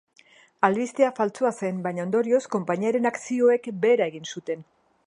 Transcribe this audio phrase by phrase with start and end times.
[0.67, 4.71] Albistea faltsua zen, baina ondorioz konpainiaren akzioek behera egin zuten.